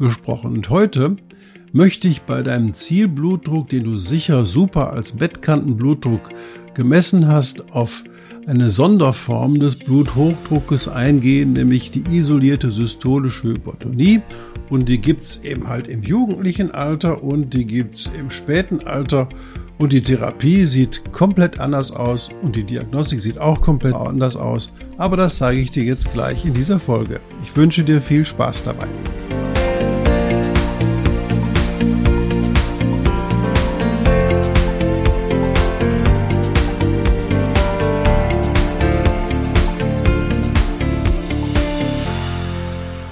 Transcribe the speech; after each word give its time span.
gesprochen. 0.00 0.52
Und 0.52 0.70
heute 0.70 1.16
möchte 1.72 2.08
ich 2.08 2.22
bei 2.22 2.42
deinem 2.42 2.74
Zielblutdruck, 2.74 3.68
den 3.68 3.84
du 3.84 3.96
sicher 3.96 4.44
super 4.44 4.92
als 4.92 5.12
Bettkantenblutdruck 5.12 6.30
gemessen 6.74 7.28
hast, 7.28 7.72
auf 7.72 8.04
eine 8.46 8.70
Sonderform 8.70 9.60
des 9.60 9.76
Bluthochdruckes 9.76 10.88
eingehen, 10.88 11.52
nämlich 11.52 11.90
die 11.90 12.02
isolierte 12.10 12.70
systolische 12.70 13.48
Hypertonie. 13.48 14.22
Und 14.68 14.88
die 14.88 15.00
gibt's 15.00 15.40
eben 15.44 15.68
halt 15.68 15.88
im 15.88 16.02
jugendlichen 16.02 16.70
Alter 16.70 17.22
und 17.22 17.54
die 17.54 17.66
gibt's 17.66 18.10
im 18.18 18.30
späten 18.30 18.86
Alter. 18.86 19.28
Und 19.78 19.92
die 19.92 20.02
Therapie 20.02 20.66
sieht 20.66 21.12
komplett 21.12 21.58
anders 21.58 21.90
aus 21.90 22.30
und 22.42 22.54
die 22.54 22.64
Diagnostik 22.64 23.20
sieht 23.20 23.38
auch 23.38 23.62
komplett 23.62 23.94
anders 23.94 24.36
aus. 24.36 24.72
Aber 24.98 25.16
das 25.16 25.38
zeige 25.38 25.60
ich 25.60 25.70
dir 25.70 25.84
jetzt 25.84 26.12
gleich 26.12 26.44
in 26.44 26.54
dieser 26.54 26.78
Folge. 26.78 27.20
Ich 27.42 27.56
wünsche 27.56 27.82
dir 27.82 28.00
viel 28.00 28.26
Spaß 28.26 28.64
dabei. 28.64 28.86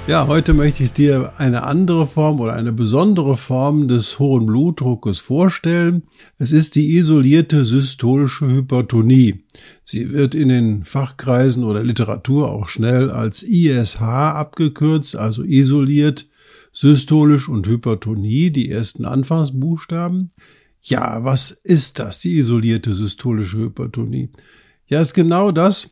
Ja, 0.08 0.26
heute 0.26 0.54
möchte 0.54 0.84
ich 0.84 0.92
dir 0.92 1.34
eine 1.36 1.64
andere 1.64 2.06
Form 2.06 2.40
oder 2.40 2.54
eine 2.54 2.72
besondere 2.72 3.36
Form 3.36 3.88
des 3.88 4.18
hohen 4.18 4.46
Blutdruckes 4.46 5.18
vorstellen. 5.18 6.04
Es 6.38 6.50
ist 6.50 6.76
die 6.76 6.96
isolierte 6.96 7.66
systolische 7.66 8.46
Hypertonie. 8.46 9.44
Sie 9.84 10.10
wird 10.10 10.34
in 10.34 10.48
den 10.48 10.84
Fachkreisen 10.86 11.62
oder 11.62 11.84
Literatur 11.84 12.50
auch 12.50 12.68
schnell 12.68 13.10
als 13.10 13.42
ISH 13.42 14.00
abgekürzt, 14.00 15.14
also 15.14 15.42
isoliert, 15.42 16.26
systolisch 16.72 17.50
und 17.50 17.66
Hypertonie, 17.66 18.50
die 18.50 18.70
ersten 18.70 19.04
Anfangsbuchstaben. 19.04 20.30
Ja, 20.80 21.22
was 21.22 21.50
ist 21.50 21.98
das, 21.98 22.18
die 22.20 22.38
isolierte 22.38 22.94
systolische 22.94 23.58
Hypertonie? 23.58 24.30
Ja, 24.86 25.02
ist 25.02 25.12
genau 25.12 25.52
das, 25.52 25.90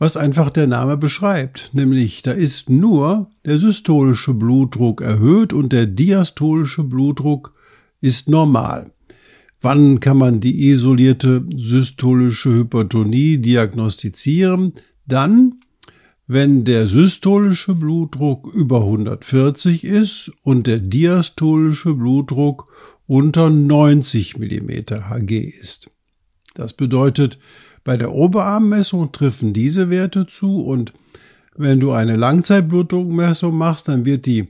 was 0.00 0.16
einfach 0.16 0.48
der 0.48 0.66
Name 0.66 0.96
beschreibt, 0.96 1.72
nämlich 1.74 2.22
da 2.22 2.32
ist 2.32 2.70
nur 2.70 3.30
der 3.44 3.58
systolische 3.58 4.32
Blutdruck 4.32 5.02
erhöht 5.02 5.52
und 5.52 5.72
der 5.74 5.84
diastolische 5.84 6.82
Blutdruck 6.84 7.52
ist 8.00 8.26
normal. 8.26 8.92
Wann 9.60 10.00
kann 10.00 10.16
man 10.16 10.40
die 10.40 10.68
isolierte 10.70 11.44
systolische 11.54 12.50
Hypertonie 12.50 13.36
diagnostizieren? 13.36 14.72
Dann, 15.06 15.60
wenn 16.26 16.64
der 16.64 16.86
systolische 16.86 17.74
Blutdruck 17.74 18.50
über 18.54 18.78
140 18.78 19.84
ist 19.84 20.32
und 20.42 20.66
der 20.66 20.78
diastolische 20.78 21.92
Blutdruck 21.92 22.68
unter 23.06 23.50
90 23.50 24.38
mm 24.38 24.70
Hg 25.10 25.30
ist. 25.60 25.90
Das 26.54 26.72
bedeutet, 26.72 27.38
bei 27.84 27.96
der 27.96 28.12
Oberarmmessung 28.12 29.12
treffen 29.12 29.52
diese 29.52 29.90
Werte 29.90 30.26
zu 30.26 30.60
und 30.60 30.92
wenn 31.56 31.80
du 31.80 31.92
eine 31.92 32.16
Langzeitblutdruckmessung 32.16 33.54
machst, 33.56 33.88
dann 33.88 34.04
wird 34.04 34.26
die 34.26 34.48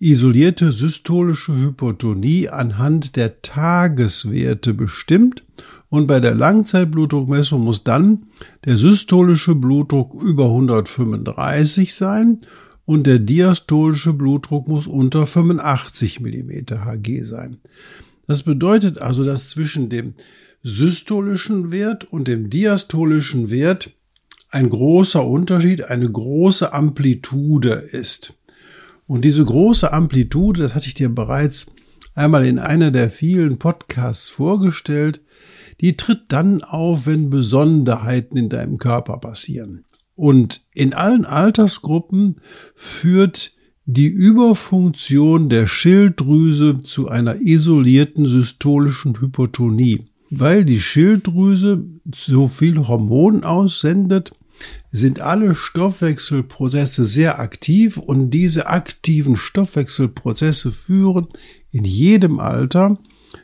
isolierte 0.00 0.72
systolische 0.72 1.54
Hypotonie 1.54 2.48
anhand 2.48 3.16
der 3.16 3.42
Tageswerte 3.42 4.74
bestimmt 4.74 5.44
und 5.88 6.06
bei 6.06 6.20
der 6.20 6.34
Langzeitblutdruckmessung 6.34 7.62
muss 7.64 7.82
dann 7.82 8.26
der 8.64 8.76
systolische 8.76 9.54
Blutdruck 9.54 10.14
über 10.22 10.46
135 10.46 11.94
sein 11.94 12.40
und 12.84 13.06
der 13.06 13.18
diastolische 13.18 14.12
Blutdruck 14.12 14.68
muss 14.68 14.86
unter 14.86 15.26
85 15.26 16.20
mm 16.20 16.50
Hg 16.84 17.24
sein. 17.24 17.58
Das 18.26 18.42
bedeutet 18.42 18.98
also, 18.98 19.24
dass 19.24 19.48
zwischen 19.48 19.88
dem 19.88 20.14
systolischen 20.62 21.70
Wert 21.70 22.04
und 22.04 22.28
dem 22.28 22.50
diastolischen 22.50 23.50
Wert 23.50 23.90
ein 24.50 24.70
großer 24.70 25.26
Unterschied, 25.26 25.84
eine 25.84 26.10
große 26.10 26.72
Amplitude 26.72 27.70
ist. 27.70 28.34
Und 29.06 29.24
diese 29.24 29.44
große 29.44 29.92
Amplitude, 29.92 30.62
das 30.62 30.74
hatte 30.74 30.86
ich 30.86 30.94
dir 30.94 31.08
bereits 31.08 31.66
einmal 32.14 32.46
in 32.46 32.58
einer 32.58 32.90
der 32.90 33.10
vielen 33.10 33.58
Podcasts 33.58 34.28
vorgestellt, 34.28 35.22
die 35.80 35.96
tritt 35.96 36.24
dann 36.28 36.62
auf, 36.62 37.06
wenn 37.06 37.30
Besonderheiten 37.30 38.36
in 38.36 38.48
deinem 38.48 38.78
Körper 38.78 39.18
passieren. 39.18 39.84
Und 40.14 40.64
in 40.74 40.94
allen 40.94 41.24
Altersgruppen 41.24 42.40
führt 42.74 43.52
die 43.84 44.08
Überfunktion 44.08 45.48
der 45.48 45.66
Schilddrüse 45.66 46.80
zu 46.80 47.08
einer 47.08 47.36
isolierten 47.40 48.26
systolischen 48.26 49.18
Hypotonie 49.20 50.08
weil 50.30 50.64
die 50.64 50.80
Schilddrüse 50.80 51.84
so 52.14 52.48
viel 52.48 52.86
Hormon 52.86 53.44
aussendet, 53.44 54.32
sind 54.90 55.20
alle 55.20 55.54
Stoffwechselprozesse 55.54 57.04
sehr 57.04 57.38
aktiv 57.38 57.96
und 57.96 58.30
diese 58.30 58.66
aktiven 58.66 59.36
Stoffwechselprozesse 59.36 60.72
führen 60.72 61.28
in 61.70 61.84
jedem 61.84 62.40
Alter 62.40 62.98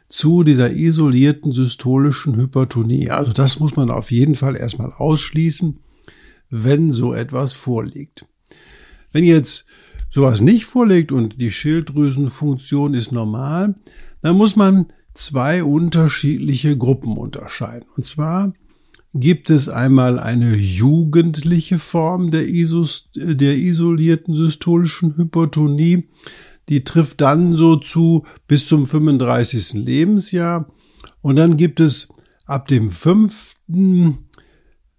zu 0.09 0.43
dieser 0.43 0.73
isolierten 0.73 1.53
systolischen 1.53 2.37
Hypertonie. 2.37 3.11
Also 3.11 3.33
das 3.33 3.61
muss 3.61 3.77
man 3.77 3.91
auf 3.91 4.11
jeden 4.11 4.35
Fall 4.35 4.57
erstmal 4.57 4.93
ausschließen, 4.93 5.79
wenn 6.51 6.91
so 6.91 7.15
etwas 7.15 7.53
vorliegt. 7.53 8.27
Wenn 9.13 9.25
jetzt 9.25 9.67
sowas 10.11 10.41
nicht 10.41 10.65
vorliegt 10.65 11.13
und 11.13 11.41
die 11.41 11.51
Schilddrüsenfunktion 11.51 12.95
ist 12.95 13.13
normal, 13.13 13.75
dann 14.23 14.37
muss 14.37 14.57
man 14.57 14.87
zwei 15.15 15.65
unterschiedliche 15.65 16.77
Gruppen 16.77 17.17
unterscheiden. 17.17 17.89
Und 17.97 18.05
zwar 18.05 18.53
gibt 19.15 19.49
es 19.49 19.69
einmal 19.69 20.19
eine 20.19 20.57
jugendliche 20.57 21.79
Form 21.79 22.31
der, 22.31 22.49
Isos, 22.49 23.11
der 23.15 23.57
isolierten 23.57 24.35
systolischen 24.35 25.17
Hypertonie. 25.17 26.09
Die 26.69 26.83
trifft 26.83 27.21
dann 27.21 27.55
so 27.55 27.77
zu 27.77 28.25
bis 28.49 28.67
zum 28.67 28.87
35. 28.87 29.75
Lebensjahr. 29.75 30.69
Und 31.23 31.37
dann 31.37 31.57
gibt 31.57 31.79
es 31.79 32.09
ab 32.47 32.67
dem 32.67 32.91
fünften, 32.91 34.19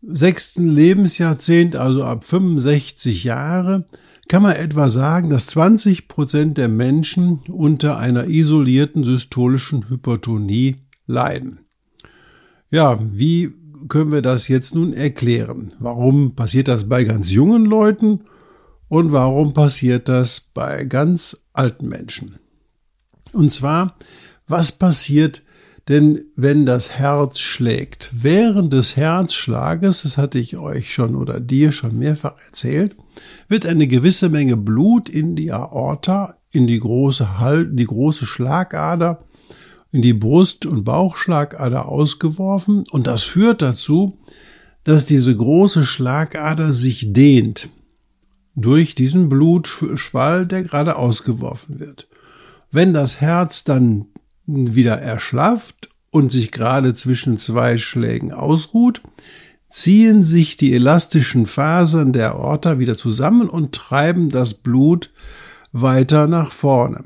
sechsten 0.02 0.70
Lebensjahrzehnt, 0.70 1.76
also 1.76 2.04
ab 2.04 2.24
65 2.24 3.24
Jahre, 3.24 3.86
kann 4.28 4.44
man 4.44 4.56
etwa 4.56 4.90
sagen, 4.90 5.30
dass 5.30 5.48
20 5.48 6.08
Prozent 6.08 6.58
der 6.58 6.68
Menschen 6.68 7.40
unter 7.48 7.98
einer 7.98 8.28
isolierten 8.28 9.04
systolischen 9.04 9.90
Hypertonie 9.90 10.78
leiden. 11.06 11.60
Ja, 12.72 13.00
wie 13.02 13.54
können 13.88 14.12
wir 14.12 14.24
das 14.24 14.48
jetzt 14.48 14.74
nun 14.74 14.94
erklären? 14.94 15.74
Warum 15.80 16.36
passiert 16.36 16.68
das 16.68 16.90
bei 16.90 17.04
ganz 17.04 17.32
jungen 17.32 17.66
Leuten 17.66 18.22
und 18.88 19.12
warum 19.12 19.54
passiert 19.54 20.10
das 20.10 20.40
bei 20.40 20.86
ganz 20.86 21.46
alten 21.54 21.88
Menschen? 21.88 22.40
Und 23.32 23.54
zwar, 23.54 23.96
was 24.48 24.72
passiert 24.72 25.44
denn 25.88 26.26
wenn 26.36 26.66
das 26.66 26.98
Herz 26.98 27.40
schlägt? 27.40 28.10
Während 28.12 28.74
des 28.74 28.96
Herzschlages, 28.96 30.02
das 30.02 30.18
hatte 30.18 30.40
ich 30.40 30.58
euch 30.58 30.94
schon 30.94 31.16
oder 31.16 31.40
dir 31.40 31.72
schon 31.72 32.00
mehrfach 32.00 32.36
erzählt, 32.44 32.96
wird 33.48 33.66
eine 33.66 33.88
gewisse 33.88 34.30
Menge 34.30 34.58
Blut 34.58 35.10
in 35.10 35.36
die 35.36 35.52
Aorta, 35.52 36.36
in 36.52 36.68
die 36.68 36.80
große 36.80 37.40
Hal 37.40 37.68
die 37.68 37.86
große 37.86 38.26
Schlagader, 38.26 39.26
in 39.92 40.02
die 40.02 40.14
Brust- 40.14 40.66
und 40.66 40.84
Bauchschlagader 40.84 41.88
ausgeworfen 41.88 42.84
und 42.92 43.08
das 43.08 43.24
führt 43.24 43.62
dazu, 43.62 44.20
dass 44.84 45.06
diese 45.06 45.36
große 45.36 45.84
Schlagader 45.84 46.74
sich 46.74 47.14
dehnt 47.14 47.70
durch 48.56 48.96
diesen 48.96 49.30
Blutschwall, 49.30 50.46
der 50.46 50.64
gerade 50.64 50.96
ausgeworfen 50.96 51.80
wird. 51.80 52.08
Wenn 52.72 52.94
das 52.94 53.20
Herz 53.20 53.64
dann 53.64 54.08
wieder 54.46 54.98
erschlafft 54.98 55.90
und 56.12 56.32
sich 56.32 56.52
gerade 56.52 56.94
zwischen 56.94 57.38
zwei 57.38 57.78
Schlägen 57.78 58.32
ausruht, 58.32 59.02
ziehen 59.68 60.24
sich 60.24 60.58
die 60.58 60.74
elastischen 60.74 61.46
Fasern 61.46 62.14
der 62.14 62.32
Aorta 62.32 62.80
wieder 62.80 62.96
zusammen 62.96 63.50
und 63.50 63.74
treiben 63.74 64.30
das 64.30 64.54
Blut 64.54 65.12
weiter 65.72 66.28
nach 66.28 66.52
vorne. 66.52 67.06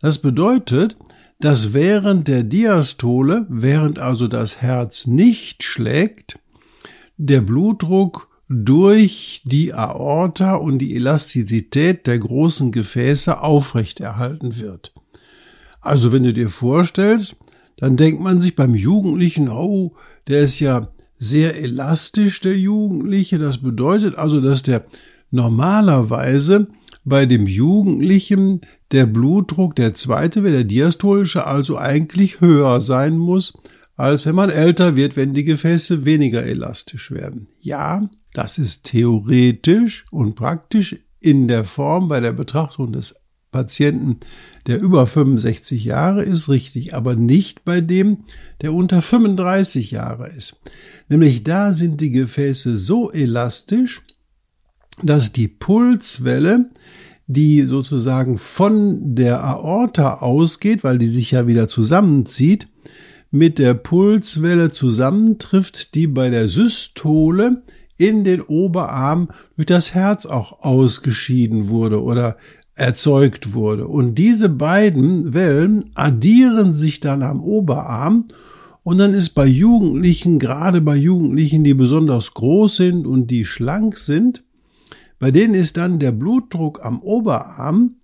Das 0.00 0.18
bedeutet, 0.18 0.96
dass 1.40 1.72
während 1.72 2.28
der 2.28 2.44
Diastole, 2.44 3.46
während 3.48 3.98
also 3.98 4.28
das 4.28 4.62
Herz 4.62 5.06
nicht 5.06 5.62
schlägt, 5.62 6.38
der 7.16 7.40
Blutdruck 7.40 8.28
durch 8.48 9.42
die 9.44 9.72
Aorta 9.72 10.56
und 10.56 10.78
die 10.78 10.94
Elastizität 10.94 12.06
der 12.06 12.18
großen 12.18 12.70
Gefäße 12.70 13.40
aufrechterhalten 13.40 14.58
wird. 14.58 14.92
Also 15.80 16.12
wenn 16.12 16.22
du 16.22 16.32
dir 16.32 16.50
vorstellst, 16.50 17.38
dann 17.78 17.96
denkt 17.96 18.20
man 18.20 18.40
sich 18.40 18.54
beim 18.54 18.74
Jugendlichen, 18.74 19.48
oh, 19.48 19.94
der 20.28 20.42
ist 20.42 20.60
ja 20.60 20.88
sehr 21.22 21.56
elastisch, 21.56 22.40
der 22.40 22.58
Jugendliche. 22.58 23.38
Das 23.38 23.58
bedeutet 23.58 24.16
also, 24.16 24.40
dass 24.40 24.64
der 24.64 24.84
normalerweise 25.30 26.66
bei 27.04 27.26
dem 27.26 27.46
Jugendlichen 27.46 28.60
der 28.90 29.06
Blutdruck, 29.06 29.76
der 29.76 29.94
zweite 29.94 30.42
wäre 30.42 30.54
der 30.54 30.64
diastolische, 30.64 31.46
also 31.46 31.78
eigentlich 31.78 32.40
höher 32.40 32.80
sein 32.80 33.18
muss, 33.18 33.56
als 33.96 34.26
wenn 34.26 34.34
man 34.34 34.50
älter 34.50 34.96
wird, 34.96 35.16
wenn 35.16 35.32
die 35.32 35.44
Gefäße 35.44 36.04
weniger 36.04 36.42
elastisch 36.42 37.12
werden. 37.12 37.46
Ja, 37.60 38.10
das 38.32 38.58
ist 38.58 38.84
theoretisch 38.84 40.06
und 40.10 40.34
praktisch 40.34 40.96
in 41.20 41.46
der 41.46 41.62
Form 41.62 42.08
bei 42.08 42.18
der 42.18 42.32
Betrachtung 42.32 42.92
des 42.92 43.14
Patienten, 43.52 44.16
der 44.66 44.80
über 44.80 45.06
65 45.06 45.84
Jahre 45.84 46.24
ist, 46.24 46.48
richtig, 46.48 46.94
aber 46.94 47.14
nicht 47.14 47.64
bei 47.64 47.80
dem, 47.80 48.24
der 48.62 48.72
unter 48.72 49.02
35 49.02 49.92
Jahre 49.92 50.28
ist. 50.30 50.56
Nämlich 51.08 51.44
da 51.44 51.72
sind 51.72 52.00
die 52.00 52.10
Gefäße 52.10 52.76
so 52.76 53.10
elastisch, 53.10 54.02
dass 55.02 55.32
die 55.32 55.48
Pulswelle, 55.48 56.68
die 57.26 57.62
sozusagen 57.62 58.38
von 58.38 59.14
der 59.14 59.42
Aorta 59.42 60.14
ausgeht, 60.20 60.84
weil 60.84 60.98
die 60.98 61.06
sich 61.06 61.30
ja 61.30 61.46
wieder 61.46 61.68
zusammenzieht, 61.68 62.68
mit 63.30 63.58
der 63.58 63.74
Pulswelle 63.74 64.70
zusammentrifft, 64.70 65.94
die 65.94 66.06
bei 66.06 66.28
der 66.28 66.48
Systole 66.48 67.62
in 67.96 68.24
den 68.24 68.42
Oberarm 68.42 69.28
durch 69.56 69.66
das 69.66 69.94
Herz 69.94 70.26
auch 70.26 70.62
ausgeschieden 70.62 71.68
wurde 71.68 72.02
oder 72.02 72.36
erzeugt 72.74 73.54
wurde. 73.54 73.86
Und 73.86 74.16
diese 74.16 74.48
beiden 74.48 75.34
Wellen 75.34 75.90
addieren 75.94 76.72
sich 76.72 77.00
dann 77.00 77.22
am 77.22 77.42
Oberarm 77.42 78.28
und 78.84 78.98
dann 78.98 79.14
ist 79.14 79.30
bei 79.30 79.46
Jugendlichen, 79.46 80.38
gerade 80.38 80.80
bei 80.80 80.96
Jugendlichen, 80.96 81.64
die 81.64 81.74
besonders 81.74 82.34
groß 82.34 82.76
sind 82.76 83.06
und 83.06 83.30
die 83.30 83.44
schlank 83.44 83.96
sind, 83.96 84.42
bei 85.18 85.30
denen 85.30 85.54
ist 85.54 85.76
dann 85.76 86.00
der 86.00 86.12
Blutdruck 86.12 86.84
am 86.84 87.00
Oberarm 87.00 87.96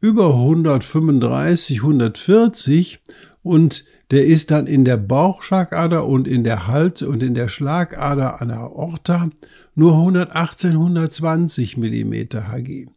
über 0.00 0.34
135, 0.34 1.78
140 1.78 3.00
und 3.42 3.84
der 4.10 4.26
ist 4.26 4.50
dann 4.50 4.66
in 4.66 4.84
der 4.84 4.98
Bauchschlagader 4.98 6.06
und 6.06 6.28
in 6.28 6.44
der 6.44 6.66
Halt 6.66 7.02
und 7.02 7.22
in 7.22 7.34
der 7.34 7.48
Schlagader 7.48 8.40
an 8.40 8.48
der 8.48 8.58
Aorta 8.58 9.30
nur 9.74 9.92
118, 9.94 10.72
120 10.72 11.76
Millimeter 11.76 12.52
Hg. 12.52 12.88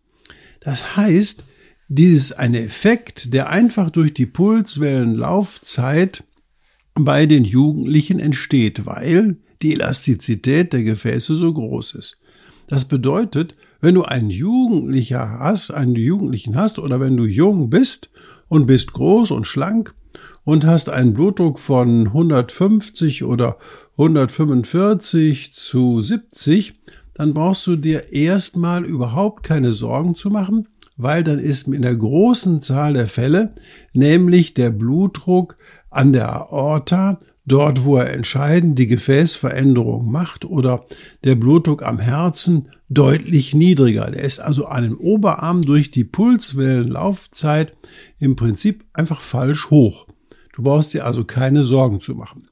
Das 0.60 0.98
heißt, 0.98 1.46
dieses 1.88 2.34
eine 2.34 2.62
Effekt, 2.62 3.34
der 3.34 3.50
einfach 3.50 3.90
durch 3.90 4.14
die 4.14 4.28
Pulswellenlaufzeit 4.28 6.24
bei 7.04 7.26
den 7.26 7.44
Jugendlichen 7.44 8.20
entsteht, 8.20 8.86
weil 8.86 9.38
die 9.62 9.74
Elastizität 9.74 10.74
der 10.74 10.84
Gefäße 10.84 11.36
so 11.36 11.54
groß 11.54 11.96
ist. 11.96 12.20
Das 12.68 12.86
bedeutet, 12.86 13.56
wenn 13.82 13.96
du 13.96 14.04
einen 14.04 14.30
Jugendlicher 14.30 15.40
hast, 15.40 15.72
einen 15.72 15.96
Jugendlichen 15.96 16.56
hast 16.56 16.80
oder 16.80 17.00
wenn 17.00 17.18
du 17.18 17.26
jung 17.26 17.70
bist 17.70 18.10
und 18.48 18.66
bist 18.66 18.94
groß 18.94 19.32
und 19.32 19.48
schlank 19.48 19.96
und 20.44 20.66
hast 20.66 20.90
einen 20.90 21.14
Blutdruck 21.14 21.60
von 21.60 22.08
150 22.08 23.24
oder 23.24 23.58
145 23.98 25.54
zu 25.54 26.02
70, 26.02 26.80
dann 27.14 27.34
brauchst 27.34 27.68
du 27.68 27.76
dir 27.76 28.12
erstmal 28.14 28.86
überhaupt 28.86 29.44
keine 29.44 29.74
Sorgen 29.74 30.16
zu 30.16 30.30
machen, 30.30 30.68
weil 30.96 31.24
dann 31.24 31.40
ist 31.40 31.68
in 31.68 31.82
der 31.82 31.96
großen 31.96 32.62
Zahl 32.62 32.94
der 32.94 33.08
Fälle 33.08 33.54
nämlich 33.94 34.54
der 34.54 34.70
Blutdruck 34.70 35.58
an 35.90 36.14
der 36.14 36.30
Aorta 36.30 37.20
dort, 37.46 37.84
wo 37.84 37.98
er 37.98 38.14
entscheidend 38.14 38.78
die 38.78 38.88
Gefäßveränderung 38.88 40.12
macht 40.12 40.46
oder 40.46 40.86
der 41.24 41.36
Blutdruck 41.36 41.84
am 41.84 42.00
Herzen 42.00 42.68
deutlich 42.90 43.54
niedriger. 43.54 44.12
Der 44.12 44.24
ist 44.24 44.40
also 44.40 44.66
an 44.66 44.84
dem 44.84 44.98
Oberarm 44.98 45.62
durch 45.62 45.92
die 45.92 46.04
Pulswellenlaufzeit 46.04 47.74
im 48.20 48.36
Prinzip 48.36 48.86
einfach 48.94 49.22
falsch 49.22 49.70
hoch. 49.70 50.08
Du 50.56 50.64
brauchst 50.64 50.94
dir 50.94 51.06
also 51.06 51.24
keine 51.24 51.64
Sorgen 51.64 52.02
zu 52.02 52.16
machen. 52.16 52.50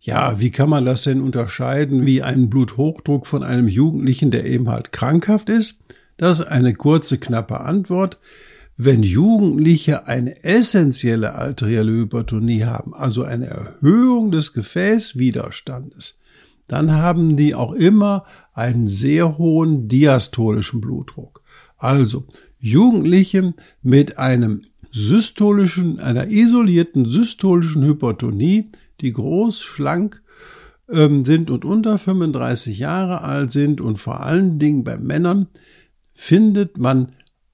Ja, 0.00 0.40
wie 0.40 0.50
kann 0.50 0.70
man 0.70 0.84
das 0.84 1.02
denn 1.02 1.20
unterscheiden, 1.20 2.06
wie 2.06 2.22
ein 2.22 2.48
Bluthochdruck 2.48 3.26
von 3.26 3.42
einem 3.42 3.68
Jugendlichen, 3.68 4.30
der 4.30 4.44
eben 4.44 4.68
halt 4.68 4.92
krankhaft 4.92 5.48
ist? 5.48 5.80
Das 6.16 6.40
ist 6.40 6.46
eine 6.46 6.74
kurze, 6.74 7.18
knappe 7.18 7.60
Antwort. 7.60 8.18
Wenn 8.80 9.02
Jugendliche 9.02 10.06
eine 10.06 10.44
essentielle 10.44 11.34
arterielle 11.34 11.90
Hypertonie 11.90 12.62
haben, 12.62 12.94
also 12.94 13.24
eine 13.24 13.46
Erhöhung 13.46 14.30
des 14.30 14.52
Gefäßwiderstandes, 14.52 16.20
dann 16.68 16.92
haben 16.92 17.34
die 17.34 17.56
auch 17.56 17.72
immer 17.72 18.24
einen 18.52 18.86
sehr 18.86 19.36
hohen 19.36 19.88
diastolischen 19.88 20.80
Blutdruck. 20.80 21.42
Also 21.76 22.24
Jugendliche 22.60 23.52
mit 23.82 24.16
einem 24.16 24.62
systolischen, 24.92 25.98
einer 25.98 26.28
isolierten 26.28 27.04
systolischen 27.04 27.84
Hypertonie, 27.84 28.68
die 29.00 29.12
groß, 29.12 29.60
schlank 29.60 30.22
ähm, 30.88 31.24
sind 31.24 31.50
und 31.50 31.64
unter 31.64 31.98
35 31.98 32.78
Jahre 32.78 33.22
alt 33.22 33.50
sind 33.50 33.80
und 33.80 33.98
vor 33.98 34.20
allen 34.20 34.60
Dingen 34.60 34.84
bei 34.84 34.96
Männern 34.96 35.48
findet 36.14 36.78
man 36.78 37.08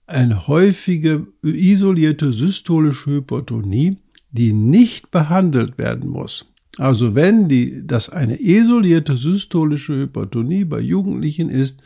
eine 0.07 0.47
häufige 0.47 1.27
isolierte 1.43 2.33
systolische 2.33 3.11
Hypertonie, 3.11 3.99
die 4.31 4.53
nicht 4.53 5.11
behandelt 5.11 5.79
werden 5.79 6.09
muss. 6.11 6.47
Also 6.79 7.15
wenn 7.15 7.49
die, 7.49 7.87
das 7.87 8.09
eine 8.09 8.41
isolierte 8.41 9.17
systolische 9.17 9.95
Hypertonie 9.95 10.65
bei 10.65 10.81
Jugendlichen 10.81 11.49
ist, 11.49 11.81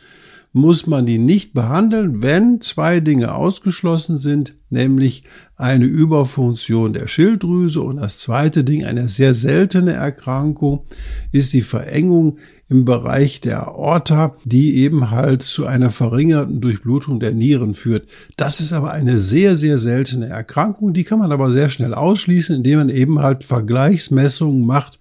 muss 0.51 0.87
man 0.87 1.05
die 1.05 1.19
nicht 1.19 1.53
behandeln, 1.53 2.23
wenn 2.23 2.59
zwei 2.61 2.99
Dinge 2.99 3.35
ausgeschlossen 3.35 4.17
sind, 4.17 4.55
nämlich 4.69 5.23
eine 5.55 5.85
Überfunktion 5.85 6.93
der 6.93 7.07
Schilddrüse 7.07 7.81
und 7.81 7.97
das 7.97 8.17
zweite 8.17 8.63
Ding, 8.63 8.83
eine 8.83 9.09
sehr 9.09 9.33
seltene 9.35 9.93
Erkrankung, 9.93 10.85
ist 11.31 11.53
die 11.53 11.61
Verengung 11.61 12.37
im 12.67 12.85
Bereich 12.85 13.41
der 13.41 13.67
Aorta, 13.67 14.35
die 14.43 14.75
eben 14.77 15.11
halt 15.11 15.43
zu 15.43 15.65
einer 15.65 15.91
verringerten 15.91 16.61
Durchblutung 16.61 17.19
der 17.19 17.33
Nieren 17.33 17.73
führt. 17.73 18.07
Das 18.37 18.59
ist 18.59 18.73
aber 18.73 18.91
eine 18.91 19.19
sehr, 19.19 19.55
sehr 19.55 19.77
seltene 19.77 20.27
Erkrankung, 20.27 20.93
die 20.93 21.03
kann 21.03 21.19
man 21.19 21.31
aber 21.31 21.51
sehr 21.51 21.69
schnell 21.69 21.93
ausschließen, 21.93 22.55
indem 22.55 22.79
man 22.79 22.89
eben 22.89 23.19
halt 23.19 23.43
Vergleichsmessungen 23.43 24.65
macht 24.65 24.99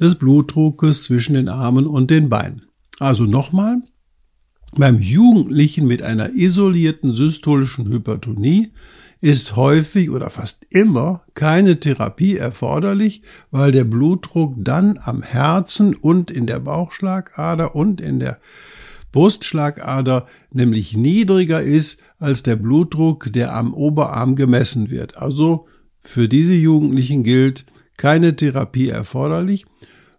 des 0.00 0.14
Blutdruckes 0.14 1.04
zwischen 1.04 1.34
den 1.34 1.48
Armen 1.48 1.86
und 1.86 2.10
den 2.10 2.28
Beinen. 2.28 2.62
Also 3.00 3.24
nochmal, 3.24 3.82
beim 4.76 4.98
Jugendlichen 4.98 5.86
mit 5.86 6.02
einer 6.02 6.30
isolierten 6.34 7.12
systolischen 7.12 7.88
Hypertonie 7.88 8.70
ist 9.20 9.56
häufig 9.56 10.10
oder 10.10 10.30
fast 10.30 10.64
immer 10.70 11.22
keine 11.34 11.80
Therapie 11.80 12.36
erforderlich, 12.36 13.22
weil 13.50 13.72
der 13.72 13.84
Blutdruck 13.84 14.54
dann 14.58 14.98
am 15.02 15.22
Herzen 15.22 15.94
und 15.94 16.30
in 16.30 16.46
der 16.46 16.60
Bauchschlagader 16.60 17.74
und 17.74 18.00
in 18.00 18.20
der 18.20 18.38
Brustschlagader 19.10 20.26
nämlich 20.52 20.96
niedriger 20.96 21.62
ist 21.62 22.02
als 22.18 22.42
der 22.42 22.56
Blutdruck, 22.56 23.32
der 23.32 23.54
am 23.54 23.74
Oberarm 23.74 24.36
gemessen 24.36 24.90
wird. 24.90 25.16
Also 25.16 25.66
für 25.98 26.28
diese 26.28 26.52
Jugendlichen 26.52 27.24
gilt 27.24 27.64
keine 27.96 28.36
Therapie 28.36 28.88
erforderlich. 28.88 29.66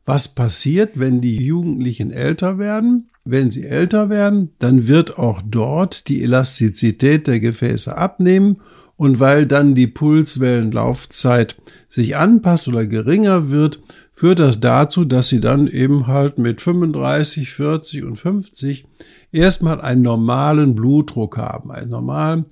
Was 0.06 0.27
passiert, 0.27 1.00
wenn 1.00 1.22
die 1.22 1.38
Jugendlichen 1.38 2.12
älter 2.12 2.58
werden? 2.58 3.08
Wenn 3.25 3.51
sie 3.51 3.65
älter 3.65 4.09
werden, 4.09 4.51
dann 4.59 4.88
wird 4.88 5.17
auch 5.17 5.41
dort 5.45 6.07
die 6.07 6.23
Elastizität 6.23 7.27
der 7.27 7.39
Gefäße 7.39 7.95
abnehmen. 7.95 8.57
Und 8.95 9.21
weil 9.21 9.45
dann 9.45 9.75
die 9.75 9.88
Pulswellenlaufzeit 9.88 11.55
sich 11.88 12.17
anpasst 12.17 12.67
oder 12.67 12.85
geringer 12.85 13.49
wird, 13.49 13.79
führt 14.11 14.39
das 14.39 14.59
dazu, 14.59 15.05
dass 15.05 15.29
sie 15.29 15.39
dann 15.39 15.67
eben 15.67 16.07
halt 16.07 16.38
mit 16.38 16.59
35, 16.59 17.53
40 17.53 18.03
und 18.03 18.17
50 18.17 18.85
erstmal 19.31 19.79
einen 19.79 20.01
normalen 20.01 20.75
Blutdruck 20.75 21.38
haben, 21.38 21.71
einen 21.71 21.89
normalen 21.89 22.47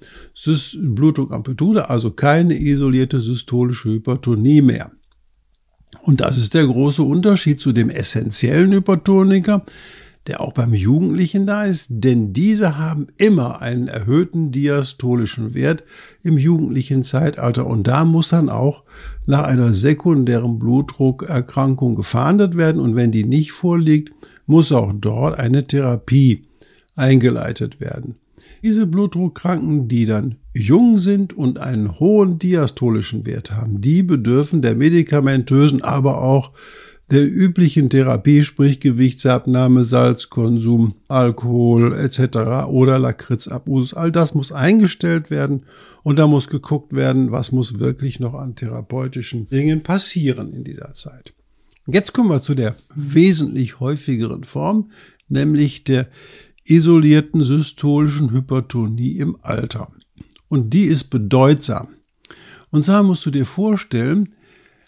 Blutdruckamplitude, 0.80 1.90
also 1.90 2.12
keine 2.12 2.58
isolierte 2.58 3.20
systolische 3.20 3.90
Hypertonie 3.90 4.62
mehr. 4.62 4.92
Und 6.04 6.22
das 6.22 6.38
ist 6.38 6.54
der 6.54 6.66
große 6.66 7.04
Unterschied 7.04 7.60
zu 7.60 7.74
dem 7.74 7.90
essentiellen 7.90 8.72
Hypertoniker, 8.72 9.66
der 10.28 10.42
auch 10.42 10.52
beim 10.52 10.74
Jugendlichen 10.74 11.48
da 11.48 11.64
ist, 11.64 11.88
denn 11.90 12.34
diese 12.34 12.78
haben 12.78 13.08
immer 13.18 13.62
einen 13.62 13.88
erhöhten 13.88 14.52
diastolischen 14.52 15.54
Wert 15.54 15.84
im 16.22 16.38
jugendlichen 16.38 17.04
Zeitalter 17.04 17.66
und 17.66 17.88
da 17.88 18.04
muss 18.04 18.30
dann 18.30 18.50
auch 18.50 18.84
nach 19.26 19.44
einer 19.44 19.72
sekundären 19.72 20.60
Blutdruckerkrankung 20.60 21.96
gefahndet 21.96 22.58
werden 22.58 22.82
und 22.82 22.96
wenn 22.96 23.12
die 23.12 23.24
nicht 23.24 23.54
vorliegt, 23.54 24.14
muss 24.46 24.72
auch 24.72 24.94
dort 24.94 25.40
eine 25.40 25.66
Therapie 25.66 26.46
eingeleitet 26.96 27.80
werden. 27.80 28.16
Diese 28.64 28.88
Blutdruckkranken, 28.88 29.88
die 29.88 30.06
dann 30.06 30.36
jung 30.54 30.98
sind 30.98 31.34
und 31.34 31.60
einen 31.60 32.00
hohen 32.00 32.40
diastolischen 32.40 33.26
Wert 33.26 33.52
haben, 33.52 33.82
die 33.82 34.04
bedürfen 34.04 34.62
der 34.62 34.76
medikamentösen, 34.76 35.84
aber 35.84 36.22
auch 36.22 36.52
der 37.10 37.26
üblichen 37.26 37.90
Therapie, 37.90 38.44
sprich 38.44 38.80
Gewichtsabnahme, 38.82 39.86
Salzkonsum, 39.86 40.96
Alkohol 41.08 41.94
etc. 41.98 42.68
oder 42.68 43.00
Lakritzabusus. 43.00 43.94
All 43.94 44.12
das 44.12 44.34
muss 44.36 44.52
eingestellt 44.52 45.30
werden 45.30 45.64
und 46.04 46.18
da 46.18 46.28
muss 46.28 46.50
geguckt 46.50 46.94
werden, 46.94 47.32
was 47.32 47.52
muss 47.52 47.80
wirklich 47.80 48.20
noch 48.20 48.34
an 48.34 48.56
therapeutischen 48.56 49.48
Dingen 49.48 49.84
passieren 49.84 50.54
in 50.54 50.66
dieser 50.66 50.94
Zeit. 50.94 51.34
Jetzt 51.86 52.14
kommen 52.14 52.30
wir 52.30 52.42
zu 52.42 52.54
der 52.54 52.76
wesentlich 52.94 53.80
häufigeren 53.80 54.44
Form, 54.44 54.92
nämlich 55.30 55.86
der 55.86 56.10
isolierten 56.66 57.44
systolischen 57.44 58.32
Hypertonie 58.34 59.18
im 59.18 59.38
Alter. 59.42 59.90
Und 60.50 60.74
die 60.74 60.84
ist 60.84 61.06
bedeutsam. 61.06 61.90
Und 62.72 62.84
zwar 62.84 63.04
musst 63.04 63.26
du 63.26 63.32
dir 63.32 63.46
vorstellen, 63.46 64.34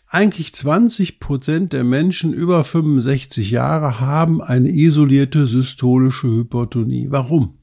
eigentlich 0.10 0.54
20 0.56 1.20
Prozent 1.20 1.72
der 1.72 1.84
Menschen 1.84 2.34
über 2.34 2.63
65 2.63 3.51
Jahre 3.51 4.00
haben 4.00 4.42
eine 4.42 4.70
isolierte 4.70 5.46
systolische 5.46 6.28
Hypertonie. 6.28 7.08
Warum? 7.10 7.60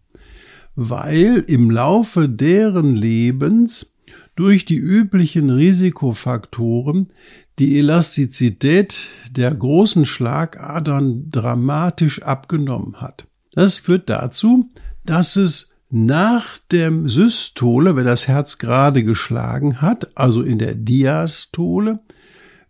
Weil 0.77 1.45
im 1.49 1.71
Laufe 1.71 2.29
deren 2.29 2.95
Lebens 2.95 3.93
durch 4.37 4.65
die 4.65 4.77
üblichen 4.77 5.51
Risikofaktoren 5.51 7.09
die 7.59 7.79
Elastizität 7.79 9.07
der 9.31 9.53
großen 9.53 10.05
Schlagadern 10.05 11.31
dramatisch 11.31 12.23
abgenommen 12.23 13.01
hat. 13.01 13.27
Das 13.55 13.81
führt 13.81 14.09
dazu, 14.09 14.71
dass 15.05 15.35
es 15.35 15.75
nach 15.91 16.59
dem 16.71 17.09
Systole, 17.09 17.97
wenn 17.97 18.07
das 18.07 18.29
Herz 18.29 18.59
gerade 18.59 19.03
geschlagen 19.03 19.81
hat, 19.81 20.11
also 20.17 20.43
in 20.43 20.59
der 20.59 20.75
Diastole, 20.75 22.01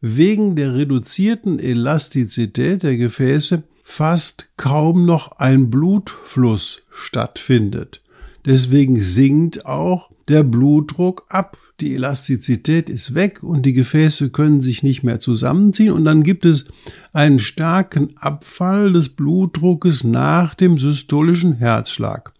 wegen 0.00 0.56
der 0.56 0.74
reduzierten 0.74 1.58
Elastizität 1.58 2.82
der 2.82 2.96
Gefäße 2.96 3.62
fast 3.82 4.48
kaum 4.56 5.06
noch 5.06 5.38
ein 5.38 5.70
Blutfluss 5.70 6.82
stattfindet. 6.90 8.02
Deswegen 8.44 9.00
sinkt 9.00 9.66
auch 9.66 10.10
der 10.28 10.42
Blutdruck 10.42 11.24
ab. 11.28 11.58
Die 11.80 11.94
Elastizität 11.94 12.88
ist 12.88 13.14
weg 13.14 13.42
und 13.42 13.66
die 13.66 13.74
Gefäße 13.74 14.30
können 14.30 14.60
sich 14.60 14.82
nicht 14.82 15.02
mehr 15.02 15.20
zusammenziehen 15.20 15.92
und 15.92 16.04
dann 16.04 16.22
gibt 16.22 16.46
es 16.46 16.66
einen 17.12 17.38
starken 17.38 18.16
Abfall 18.16 18.92
des 18.92 19.10
Blutdruckes 19.10 20.02
nach 20.04 20.54
dem 20.54 20.78
systolischen 20.78 21.54
Herzschlag. 21.54 22.32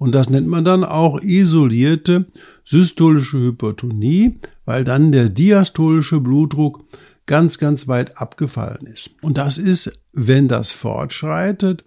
Und 0.00 0.14
das 0.14 0.30
nennt 0.30 0.48
man 0.48 0.64
dann 0.64 0.82
auch 0.82 1.20
isolierte 1.20 2.24
systolische 2.64 3.36
Hypertonie, 3.36 4.38
weil 4.64 4.82
dann 4.82 5.12
der 5.12 5.28
diastolische 5.28 6.20
Blutdruck 6.20 6.84
ganz, 7.26 7.58
ganz 7.58 7.86
weit 7.86 8.16
abgefallen 8.16 8.86
ist. 8.86 9.10
Und 9.20 9.36
das 9.36 9.58
ist, 9.58 9.92
wenn 10.14 10.48
das 10.48 10.70
fortschreitet, 10.70 11.84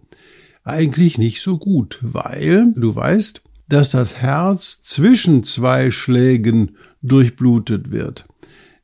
eigentlich 0.64 1.18
nicht 1.18 1.42
so 1.42 1.58
gut, 1.58 1.98
weil 2.04 2.72
du 2.76 2.96
weißt, 2.96 3.42
dass 3.68 3.90
das 3.90 4.18
Herz 4.18 4.84
zwischen 4.84 5.44
zwei 5.44 5.90
Schlägen 5.90 6.78
durchblutet 7.02 7.90
wird. 7.90 8.28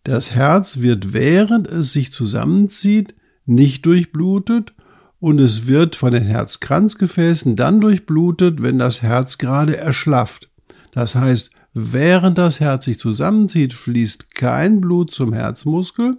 Das 0.03 0.31
Herz 0.31 0.79
wird, 0.79 1.13
während 1.13 1.67
es 1.67 1.93
sich 1.93 2.11
zusammenzieht, 2.11 3.13
nicht 3.45 3.85
durchblutet 3.85 4.73
und 5.19 5.39
es 5.39 5.67
wird 5.67 5.95
von 5.95 6.11
den 6.11 6.23
Herzkranzgefäßen 6.23 7.55
dann 7.55 7.81
durchblutet, 7.81 8.61
wenn 8.61 8.79
das 8.79 9.01
Herz 9.01 9.37
gerade 9.37 9.77
erschlafft. 9.77 10.49
Das 10.91 11.15
heißt, 11.15 11.51
während 11.73 12.37
das 12.37 12.59
Herz 12.59 12.85
sich 12.85 12.99
zusammenzieht, 12.99 13.73
fließt 13.73 14.33
kein 14.35 14.81
Blut 14.81 15.11
zum 15.11 15.33
Herzmuskel, 15.33 16.17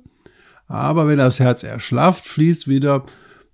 aber 0.66 1.09
wenn 1.09 1.19
das 1.19 1.40
Herz 1.40 1.64
erschlafft, 1.64 2.25
fließt 2.26 2.69
wieder 2.69 3.04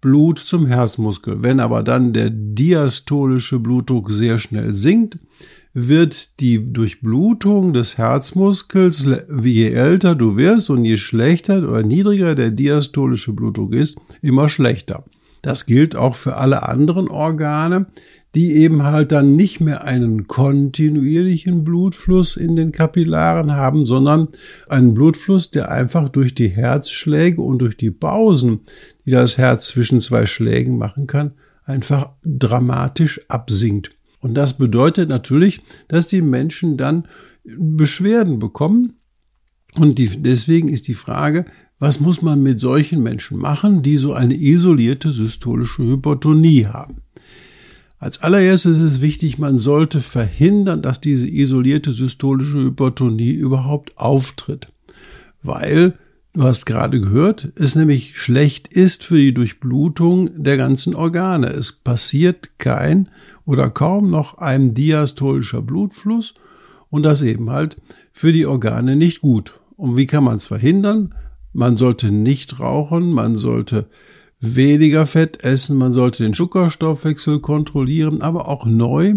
Blut 0.00 0.38
zum 0.38 0.66
Herzmuskel. 0.66 1.42
Wenn 1.42 1.60
aber 1.60 1.82
dann 1.82 2.12
der 2.12 2.30
diastolische 2.30 3.58
Blutdruck 3.58 4.10
sehr 4.10 4.38
schnell 4.38 4.74
sinkt, 4.74 5.18
wird 5.72 6.40
die 6.40 6.72
Durchblutung 6.72 7.72
des 7.72 7.98
Herzmuskels, 7.98 9.06
je 9.42 9.68
älter 9.70 10.14
du 10.14 10.36
wirst 10.36 10.70
und 10.70 10.84
je 10.84 10.96
schlechter 10.96 11.58
oder 11.58 11.82
niedriger 11.82 12.34
der 12.34 12.50
diastolische 12.50 13.32
Blutdruck 13.32 13.74
ist, 13.74 13.98
immer 14.22 14.48
schlechter. 14.48 15.04
Das 15.46 15.64
gilt 15.64 15.94
auch 15.94 16.16
für 16.16 16.38
alle 16.38 16.68
anderen 16.68 17.06
Organe, 17.06 17.86
die 18.34 18.54
eben 18.54 18.82
halt 18.82 19.12
dann 19.12 19.36
nicht 19.36 19.60
mehr 19.60 19.84
einen 19.84 20.26
kontinuierlichen 20.26 21.62
Blutfluss 21.62 22.36
in 22.36 22.56
den 22.56 22.72
Kapillaren 22.72 23.52
haben, 23.52 23.86
sondern 23.86 24.26
einen 24.68 24.92
Blutfluss, 24.92 25.52
der 25.52 25.70
einfach 25.70 26.08
durch 26.08 26.34
die 26.34 26.48
Herzschläge 26.48 27.40
und 27.40 27.60
durch 27.60 27.76
die 27.76 27.92
Pausen, 27.92 28.62
die 29.04 29.12
das 29.12 29.38
Herz 29.38 29.68
zwischen 29.68 30.00
zwei 30.00 30.26
Schlägen 30.26 30.78
machen 30.78 31.06
kann, 31.06 31.34
einfach 31.62 32.10
dramatisch 32.24 33.20
absinkt. 33.28 33.92
Und 34.18 34.34
das 34.34 34.58
bedeutet 34.58 35.08
natürlich, 35.08 35.62
dass 35.86 36.08
die 36.08 36.22
Menschen 36.22 36.76
dann 36.76 37.06
Beschwerden 37.44 38.40
bekommen. 38.40 38.94
Und 39.76 40.00
die, 40.00 40.08
deswegen 40.08 40.68
ist 40.68 40.88
die 40.88 40.94
Frage, 40.94 41.44
was 41.78 42.00
muss 42.00 42.22
man 42.22 42.42
mit 42.42 42.58
solchen 42.58 43.02
Menschen 43.02 43.38
machen, 43.38 43.82
die 43.82 43.98
so 43.98 44.14
eine 44.14 44.34
isolierte 44.34 45.12
systolische 45.12 45.82
Hypertonie 45.82 46.66
haben? 46.66 47.02
Als 47.98 48.22
allererstes 48.22 48.76
ist 48.76 48.82
es 48.82 49.00
wichtig, 49.00 49.38
man 49.38 49.58
sollte 49.58 50.00
verhindern, 50.00 50.82
dass 50.82 51.00
diese 51.00 51.28
isolierte 51.28 51.92
systolische 51.92 52.58
Hypertonie 52.58 53.32
überhaupt 53.32 53.96
auftritt. 53.96 54.68
Weil, 55.42 55.94
du 56.34 56.42
hast 56.42 56.66
gerade 56.66 57.00
gehört, 57.00 57.52
es 57.56 57.74
nämlich 57.74 58.18
schlecht 58.18 58.68
ist 58.68 59.04
für 59.04 59.16
die 59.16 59.32
Durchblutung 59.32 60.42
der 60.42 60.56
ganzen 60.56 60.94
Organe. 60.94 61.48
Es 61.48 61.72
passiert 61.72 62.58
kein 62.58 63.08
oder 63.46 63.70
kaum 63.70 64.10
noch 64.10 64.38
ein 64.38 64.74
diastolischer 64.74 65.62
Blutfluss 65.62 66.34
und 66.90 67.02
das 67.02 67.22
eben 67.22 67.50
halt 67.50 67.76
für 68.12 68.32
die 68.32 68.46
Organe 68.46 68.96
nicht 68.96 69.20
gut. 69.20 69.58
Und 69.76 69.96
wie 69.96 70.06
kann 70.06 70.24
man 70.24 70.36
es 70.36 70.46
verhindern? 70.46 71.14
Man 71.56 71.78
sollte 71.78 72.12
nicht 72.12 72.60
rauchen, 72.60 73.12
man 73.12 73.34
sollte 73.34 73.88
weniger 74.40 75.06
Fett 75.06 75.42
essen, 75.42 75.78
man 75.78 75.94
sollte 75.94 76.22
den 76.22 76.34
Zuckerstoffwechsel 76.34 77.40
kontrollieren, 77.40 78.20
aber 78.20 78.46
auch 78.46 78.66
neu. 78.66 79.14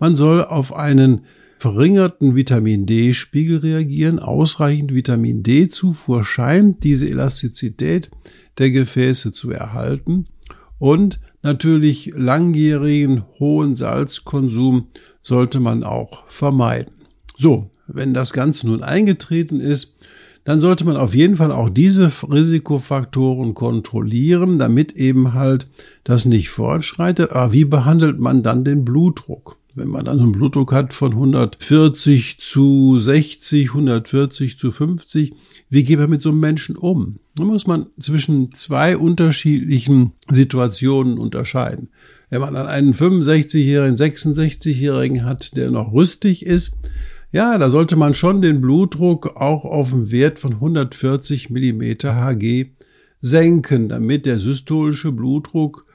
Man 0.00 0.16
soll 0.16 0.44
auf 0.44 0.74
einen 0.74 1.26
verringerten 1.58 2.34
Vitamin 2.34 2.86
D-Spiegel 2.86 3.58
reagieren. 3.58 4.18
Ausreichend 4.18 4.92
Vitamin 4.92 5.44
D-Zufuhr 5.44 6.24
scheint 6.24 6.82
diese 6.82 7.08
Elastizität 7.08 8.10
der 8.58 8.72
Gefäße 8.72 9.30
zu 9.30 9.52
erhalten. 9.52 10.24
Und 10.80 11.20
natürlich 11.42 12.12
langjährigen 12.16 13.22
hohen 13.38 13.76
Salzkonsum 13.76 14.88
sollte 15.22 15.60
man 15.60 15.84
auch 15.84 16.24
vermeiden. 16.26 16.94
So, 17.36 17.70
wenn 17.86 18.12
das 18.12 18.32
Ganze 18.32 18.66
nun 18.66 18.82
eingetreten 18.82 19.60
ist, 19.60 19.94
dann 20.50 20.58
sollte 20.58 20.84
man 20.84 20.96
auf 20.96 21.14
jeden 21.14 21.36
Fall 21.36 21.52
auch 21.52 21.70
diese 21.70 22.10
Risikofaktoren 22.28 23.54
kontrollieren, 23.54 24.58
damit 24.58 24.94
eben 24.94 25.32
halt 25.32 25.68
das 26.02 26.24
nicht 26.24 26.50
fortschreitet. 26.50 27.30
Aber 27.30 27.52
wie 27.52 27.64
behandelt 27.64 28.18
man 28.18 28.42
dann 28.42 28.64
den 28.64 28.84
Blutdruck? 28.84 29.58
Wenn 29.76 29.86
man 29.86 30.06
dann 30.06 30.18
einen 30.18 30.32
Blutdruck 30.32 30.72
hat 30.72 30.92
von 30.92 31.12
140 31.12 32.38
zu 32.40 32.98
60, 32.98 33.68
140 33.68 34.58
zu 34.58 34.72
50, 34.72 35.34
wie 35.68 35.84
geht 35.84 36.00
man 36.00 36.10
mit 36.10 36.20
so 36.20 36.30
einem 36.30 36.40
Menschen 36.40 36.74
um? 36.74 37.20
Da 37.36 37.44
muss 37.44 37.68
man 37.68 37.86
zwischen 38.00 38.50
zwei 38.50 38.96
unterschiedlichen 38.96 40.14
Situationen 40.28 41.16
unterscheiden. 41.18 41.90
Wenn 42.28 42.40
man 42.40 42.54
dann 42.54 42.66
einen 42.66 42.92
65-jährigen, 42.92 43.96
66-jährigen 43.96 45.24
hat, 45.24 45.56
der 45.56 45.70
noch 45.70 45.92
rüstig 45.92 46.44
ist, 46.44 46.76
ja, 47.32 47.58
da 47.58 47.70
sollte 47.70 47.96
man 47.96 48.14
schon 48.14 48.42
den 48.42 48.60
Blutdruck 48.60 49.36
auch 49.36 49.64
auf 49.64 49.92
einen 49.92 50.10
Wert 50.10 50.38
von 50.38 50.54
140 50.54 51.50
Millimeter 51.50 52.14
Hg 52.14 52.72
senken, 53.20 53.88
damit 53.88 54.26
der 54.26 54.38
systolische 54.38 55.12
Blutdruck 55.12 55.86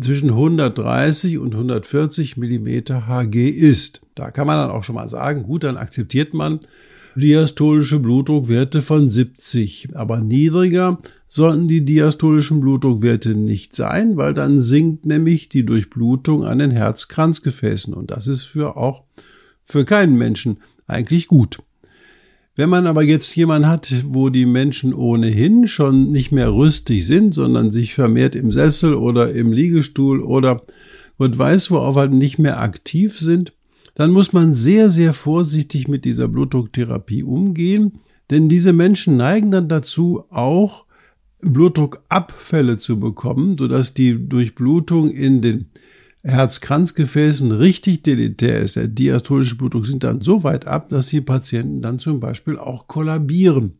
zwischen 0.00 0.30
130 0.30 1.38
und 1.38 1.54
140 1.54 2.36
Millimeter 2.36 3.06
Hg 3.06 3.48
ist. 3.48 4.02
Da 4.14 4.30
kann 4.30 4.46
man 4.46 4.58
dann 4.58 4.70
auch 4.70 4.84
schon 4.84 4.94
mal 4.94 5.08
sagen, 5.08 5.42
gut, 5.42 5.64
dann 5.64 5.76
akzeptiert 5.76 6.34
man 6.34 6.60
diastolische 7.16 7.98
Blutdruckwerte 7.98 8.82
von 8.82 9.08
70. 9.08 9.90
Aber 9.94 10.20
niedriger 10.20 10.98
sollten 11.28 11.66
die 11.66 11.84
diastolischen 11.84 12.60
Blutdruckwerte 12.60 13.34
nicht 13.34 13.74
sein, 13.74 14.16
weil 14.16 14.34
dann 14.34 14.60
sinkt 14.60 15.06
nämlich 15.06 15.48
die 15.48 15.64
Durchblutung 15.64 16.44
an 16.44 16.58
den 16.58 16.70
Herzkranzgefäßen. 16.70 17.94
Und 17.94 18.10
das 18.10 18.26
ist 18.26 18.44
für 18.44 18.76
auch 18.76 19.04
für 19.64 19.84
keinen 19.84 20.16
Menschen 20.16 20.58
eigentlich 20.86 21.28
gut. 21.28 21.58
Wenn 22.54 22.70
man 22.70 22.86
aber 22.86 23.02
jetzt 23.02 23.36
jemanden 23.36 23.68
hat, 23.68 23.92
wo 24.06 24.30
die 24.30 24.46
Menschen 24.46 24.94
ohnehin 24.94 25.66
schon 25.66 26.10
nicht 26.10 26.32
mehr 26.32 26.52
rüstig 26.52 27.06
sind, 27.06 27.34
sondern 27.34 27.70
sich 27.70 27.92
vermehrt 27.92 28.34
im 28.34 28.50
Sessel 28.50 28.94
oder 28.94 29.32
im 29.32 29.52
Liegestuhl 29.52 30.22
oder 30.22 30.62
Gott 31.18 31.36
weiß 31.36 31.70
wo 31.70 31.78
auch 31.78 31.96
halt 31.96 32.12
nicht 32.12 32.38
mehr 32.38 32.60
aktiv 32.60 33.18
sind, 33.18 33.52
dann 33.94 34.10
muss 34.10 34.32
man 34.32 34.52
sehr, 34.52 34.90
sehr 34.90 35.12
vorsichtig 35.12 35.88
mit 35.88 36.04
dieser 36.04 36.28
Blutdrucktherapie 36.28 37.22
umgehen, 37.22 38.00
denn 38.30 38.48
diese 38.48 38.72
Menschen 38.72 39.16
neigen 39.16 39.50
dann 39.50 39.68
dazu, 39.68 40.24
auch 40.30 40.86
Blutdruckabfälle 41.40 42.78
zu 42.78 42.98
bekommen, 42.98 43.56
sodass 43.58 43.94
die 43.94 44.28
Durchblutung 44.28 45.10
in 45.10 45.40
den 45.40 45.66
Herzkranzgefäßen 46.26 47.52
richtig 47.52 48.02
deletär 48.02 48.60
ist. 48.60 48.76
Der 48.76 48.88
diastolische 48.88 49.56
Blutdruck 49.56 49.86
sind 49.86 50.04
dann 50.04 50.20
so 50.20 50.44
weit 50.44 50.66
ab, 50.66 50.88
dass 50.88 51.08
die 51.08 51.20
Patienten 51.20 51.82
dann 51.82 51.98
zum 51.98 52.20
Beispiel 52.20 52.58
auch 52.58 52.88
kollabieren. 52.88 53.78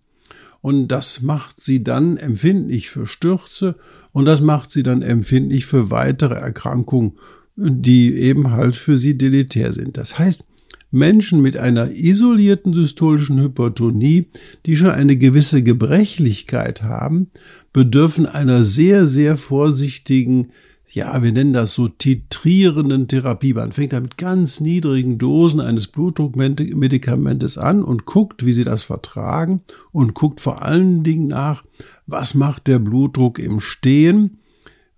Und 0.60 0.88
das 0.88 1.22
macht 1.22 1.60
sie 1.60 1.84
dann 1.84 2.16
empfindlich 2.16 2.88
für 2.88 3.06
Stürze 3.06 3.76
und 4.12 4.24
das 4.24 4.40
macht 4.40 4.72
sie 4.72 4.82
dann 4.82 5.02
empfindlich 5.02 5.66
für 5.66 5.90
weitere 5.90 6.34
Erkrankungen 6.34 7.12
die 7.56 8.14
eben 8.14 8.50
halt 8.50 8.76
für 8.76 8.98
sie 8.98 9.16
deletär 9.16 9.72
sind. 9.72 9.96
Das 9.96 10.18
heißt, 10.18 10.44
Menschen 10.90 11.40
mit 11.40 11.56
einer 11.56 11.90
isolierten 11.90 12.72
systolischen 12.72 13.40
Hypertonie, 13.40 14.28
die 14.66 14.76
schon 14.76 14.90
eine 14.90 15.16
gewisse 15.16 15.62
Gebrechlichkeit 15.62 16.82
haben, 16.82 17.30
bedürfen 17.72 18.26
einer 18.26 18.62
sehr, 18.62 19.06
sehr 19.06 19.36
vorsichtigen, 19.36 20.52
ja, 20.96 21.22
wir 21.22 21.30
nennen 21.30 21.52
das 21.52 21.74
so 21.74 21.88
titrierenden 21.88 23.06
Therapie. 23.06 23.52
Man 23.52 23.72
fängt 23.72 23.92
da 23.92 24.00
mit 24.00 24.16
ganz 24.16 24.60
niedrigen 24.60 25.18
Dosen 25.18 25.60
eines 25.60 25.88
Blutdruckmedikamentes 25.88 27.58
an 27.58 27.84
und 27.84 28.06
guckt, 28.06 28.46
wie 28.46 28.54
sie 28.54 28.64
das 28.64 28.82
vertragen 28.82 29.60
und 29.92 30.14
guckt 30.14 30.40
vor 30.40 30.62
allen 30.62 31.04
Dingen 31.04 31.26
nach, 31.26 31.64
was 32.06 32.32
macht 32.34 32.66
der 32.66 32.78
Blutdruck 32.78 33.38
im 33.38 33.60
Stehen 33.60 34.38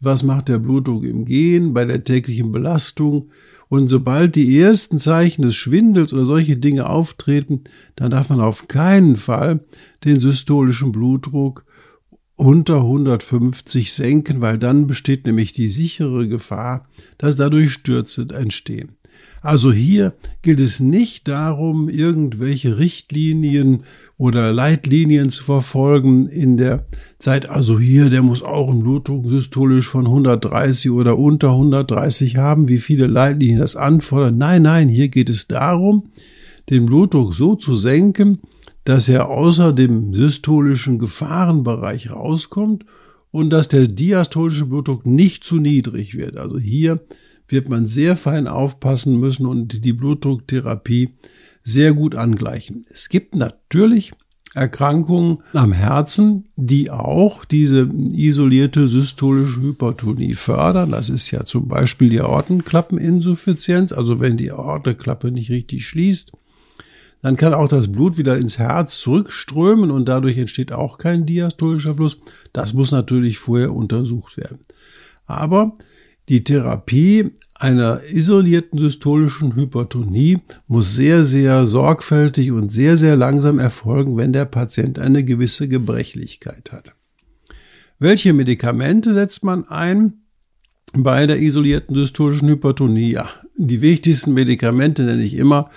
was 0.00 0.22
macht 0.22 0.48
der 0.48 0.58
Blutdruck 0.58 1.04
im 1.04 1.24
Gehen, 1.24 1.74
bei 1.74 1.84
der 1.84 2.04
täglichen 2.04 2.52
Belastung. 2.52 3.30
Und 3.68 3.88
sobald 3.88 4.36
die 4.36 4.58
ersten 4.58 4.98
Zeichen 4.98 5.42
des 5.42 5.54
Schwindels 5.54 6.12
oder 6.12 6.24
solche 6.24 6.56
Dinge 6.56 6.88
auftreten, 6.88 7.64
dann 7.96 8.10
darf 8.10 8.30
man 8.30 8.40
auf 8.40 8.68
keinen 8.68 9.16
Fall 9.16 9.60
den 10.04 10.18
systolischen 10.18 10.92
Blutdruck 10.92 11.64
unter 12.38 12.76
150 12.76 13.92
senken, 13.92 14.40
weil 14.40 14.58
dann 14.58 14.86
besteht 14.86 15.26
nämlich 15.26 15.52
die 15.52 15.68
sichere 15.68 16.28
Gefahr, 16.28 16.84
dass 17.18 17.36
dadurch 17.36 17.72
Stürze 17.72 18.26
entstehen. 18.32 18.92
Also 19.40 19.72
hier 19.72 20.14
gilt 20.42 20.60
es 20.60 20.78
nicht 20.78 21.26
darum, 21.26 21.88
irgendwelche 21.88 22.78
Richtlinien 22.78 23.82
oder 24.16 24.52
Leitlinien 24.52 25.30
zu 25.30 25.44
verfolgen 25.44 26.28
in 26.28 26.56
der 26.56 26.86
Zeit. 27.18 27.48
Also 27.48 27.78
hier, 27.78 28.10
der 28.10 28.22
muss 28.22 28.42
auch 28.42 28.70
einen 28.70 28.82
Blutdruck 28.82 29.26
systolisch 29.28 29.88
von 29.88 30.06
130 30.06 30.90
oder 30.90 31.18
unter 31.18 31.50
130 31.50 32.36
haben, 32.36 32.68
wie 32.68 32.78
viele 32.78 33.06
Leitlinien 33.06 33.58
das 33.58 33.74
anfordern. 33.76 34.38
Nein, 34.38 34.62
nein, 34.62 34.88
hier 34.88 35.08
geht 35.08 35.30
es 35.30 35.48
darum, 35.48 36.10
den 36.70 36.86
Blutdruck 36.86 37.34
so 37.34 37.56
zu 37.56 37.74
senken, 37.74 38.40
dass 38.88 39.06
er 39.10 39.28
außer 39.28 39.74
dem 39.74 40.14
systolischen 40.14 40.98
Gefahrenbereich 40.98 42.10
rauskommt 42.10 42.86
und 43.30 43.50
dass 43.50 43.68
der 43.68 43.86
diastolische 43.86 44.64
Blutdruck 44.64 45.04
nicht 45.04 45.44
zu 45.44 45.56
niedrig 45.56 46.16
wird. 46.16 46.38
Also 46.38 46.58
hier 46.58 47.04
wird 47.48 47.68
man 47.68 47.84
sehr 47.84 48.16
fein 48.16 48.48
aufpassen 48.48 49.20
müssen 49.20 49.44
und 49.44 49.84
die 49.84 49.92
Blutdrucktherapie 49.92 51.10
sehr 51.62 51.92
gut 51.92 52.14
angleichen. 52.14 52.86
Es 52.88 53.10
gibt 53.10 53.34
natürlich 53.34 54.14
Erkrankungen 54.54 55.42
am 55.52 55.72
Herzen, 55.72 56.46
die 56.56 56.90
auch 56.90 57.44
diese 57.44 57.90
isolierte 57.92 58.88
systolische 58.88 59.60
Hypertonie 59.60 60.34
fördern. 60.34 60.92
Das 60.92 61.10
ist 61.10 61.30
ja 61.30 61.44
zum 61.44 61.68
Beispiel 61.68 62.08
die 62.08 62.22
Aortenklappeninsuffizienz, 62.22 63.92
also 63.92 64.18
wenn 64.18 64.38
die 64.38 64.50
Aortenklappe 64.50 65.30
nicht 65.30 65.50
richtig 65.50 65.86
schließt. 65.86 66.32
Dann 67.22 67.36
kann 67.36 67.54
auch 67.54 67.68
das 67.68 67.90
Blut 67.90 68.16
wieder 68.16 68.36
ins 68.38 68.58
Herz 68.58 68.98
zurückströmen 68.98 69.90
und 69.90 70.08
dadurch 70.08 70.38
entsteht 70.38 70.72
auch 70.72 70.98
kein 70.98 71.26
diastolischer 71.26 71.94
Fluss. 71.96 72.20
Das 72.52 72.74
muss 72.74 72.92
natürlich 72.92 73.38
vorher 73.38 73.72
untersucht 73.72 74.36
werden. 74.36 74.60
Aber 75.26 75.74
die 76.28 76.44
Therapie 76.44 77.32
einer 77.54 78.00
isolierten 78.12 78.78
systolischen 78.78 79.56
Hypertonie 79.56 80.38
muss 80.68 80.94
sehr, 80.94 81.24
sehr 81.24 81.66
sorgfältig 81.66 82.52
und 82.52 82.70
sehr, 82.70 82.96
sehr 82.96 83.16
langsam 83.16 83.58
erfolgen, 83.58 84.16
wenn 84.16 84.32
der 84.32 84.44
Patient 84.44 84.98
eine 84.98 85.24
gewisse 85.24 85.68
Gebrechlichkeit 85.68 86.70
hat. 86.70 86.94
Welche 87.98 88.32
Medikamente 88.32 89.12
setzt 89.12 89.42
man 89.42 89.64
ein 89.64 90.22
bei 90.92 91.26
der 91.26 91.40
isolierten 91.40 91.96
systolischen 91.96 92.48
Hypertonie? 92.48 93.12
Ja, 93.12 93.28
die 93.56 93.80
wichtigsten 93.80 94.34
Medikamente 94.34 95.02
nenne 95.02 95.24
ich 95.24 95.34
immer 95.34 95.70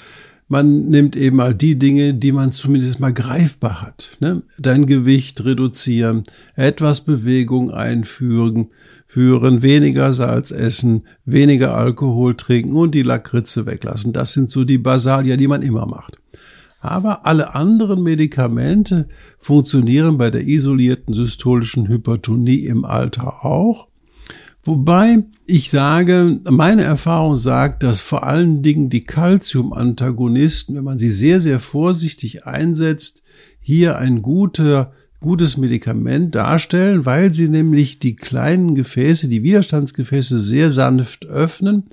man 0.52 0.90
nimmt 0.90 1.16
eben 1.16 1.38
mal 1.38 1.56
die 1.56 1.80
Dinge, 1.80 2.14
die 2.14 2.34
man 2.34 2.52
zumindest 2.52 3.00
mal 3.00 3.14
greifbar 3.14 3.82
hat. 3.82 4.18
Ne? 4.20 4.44
Dein 4.60 4.86
Gewicht 4.86 5.46
reduzieren, 5.46 6.24
etwas 6.56 7.06
Bewegung 7.06 7.72
einführen, 7.72 8.68
führen, 9.08 9.62
weniger 9.62 10.12
Salz 10.12 10.52
essen, 10.52 11.04
weniger 11.24 11.74
Alkohol 11.78 12.36
trinken 12.36 12.76
und 12.76 12.94
die 12.94 13.02
Lakritze 13.02 13.66
weglassen. 13.66 14.12
Das 14.12 14.34
sind 14.34 14.50
so 14.50 14.66
die 14.66 14.78
Basalia, 14.78 15.38
die 15.38 15.48
man 15.48 15.62
immer 15.62 15.86
macht. 15.86 16.18
Aber 16.82 17.26
alle 17.26 17.56
anderen 17.56 18.04
Medikamente 18.04 19.08
funktionieren 19.38 20.18
bei 20.18 20.32
der 20.32 20.46
isolierten 20.46 21.14
systolischen 21.14 21.88
Hypertonie 21.88 22.66
im 22.66 22.84
Alter 22.84 23.46
auch. 23.46 23.88
Wobei 24.64 25.24
ich 25.48 25.72
sage, 25.72 26.40
meine 26.50 26.84
Erfahrung 26.84 27.36
sagt, 27.36 27.84
dass 27.84 28.00
vor 28.00 28.24
allen 28.24 28.62
Dingen 28.62 28.90
die 28.90 29.04
Calcium-Antagonisten, 29.04 30.76
wenn 30.76 30.84
man 30.84 31.00
sie 31.00 31.10
sehr, 31.10 31.40
sehr 31.40 31.60
vorsichtig 31.60 32.46
einsetzt, 32.46 33.24
hier 33.60 33.98
ein 33.98 34.22
guter, 34.22 34.94
gutes 35.20 35.58
Medikament 35.58 36.36
darstellen, 36.36 37.06
weil 37.06 37.34
sie 37.34 37.50
nämlich 37.50 38.00
die 38.00 38.16
kleinen 38.16 38.76
Gefäße, 38.76 39.28
die 39.28 39.44
Widerstandsgefäße 39.44 40.40
sehr 40.40 40.70
sanft 40.70 41.26
öffnen 41.26 41.86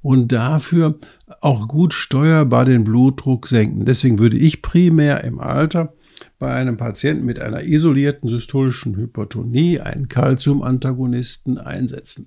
und 0.00 0.30
dafür 0.30 0.96
auch 1.40 1.66
gut 1.66 1.94
steuerbar 1.94 2.64
den 2.64 2.84
Blutdruck 2.84 3.48
senken. 3.48 3.84
Deswegen 3.84 4.20
würde 4.20 4.36
ich 4.36 4.62
primär 4.62 5.24
im 5.24 5.40
Alter 5.40 5.94
bei 6.44 6.52
einem 6.52 6.76
Patienten 6.76 7.24
mit 7.24 7.38
einer 7.38 7.64
isolierten 7.64 8.28
systolischen 8.28 8.98
Hypertonie 8.98 9.80
einen 9.80 10.08
Calcium-Antagonisten 10.08 11.56
einsetzen. 11.56 12.26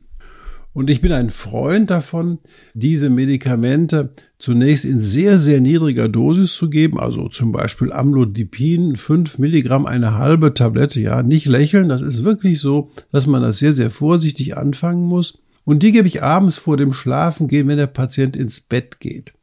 Und 0.73 0.89
ich 0.89 1.01
bin 1.01 1.11
ein 1.11 1.29
Freund 1.29 1.91
davon, 1.91 2.39
diese 2.73 3.11
Medikamente 3.11 4.09
zunächst 4.39 4.85
in 4.85 5.01
sehr, 5.01 5.37
sehr 5.37 5.61
niedriger 5.61 6.09
Dosis 6.09 6.55
zu 6.55 6.71
geben, 6.71 6.99
also 6.99 7.29
zum 7.29 7.51
Beispiel 7.51 7.93
Amlodipin, 7.93 8.95
5 8.95 9.37
Milligramm, 9.37 9.85
eine 9.85 10.15
halbe 10.15 10.55
Tablette, 10.55 10.99
ja, 10.99 11.21
nicht 11.21 11.45
lächeln, 11.45 11.87
das 11.87 12.01
ist 12.01 12.23
wirklich 12.23 12.59
so, 12.59 12.89
dass 13.11 13.27
man 13.27 13.43
das 13.43 13.59
sehr, 13.59 13.73
sehr 13.73 13.91
vorsichtig 13.91 14.57
anfangen 14.57 15.03
muss. 15.03 15.43
Und 15.63 15.83
die 15.83 15.91
gebe 15.91 16.07
ich 16.07 16.23
abends 16.23 16.57
vor 16.57 16.75
dem 16.75 16.91
Schlafengehen, 16.91 17.67
wenn 17.67 17.77
der 17.77 17.85
Patient 17.85 18.35
ins 18.35 18.61
Bett 18.61 18.99
geht. 18.99 19.33